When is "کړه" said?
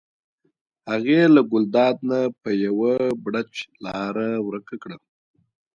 4.83-4.97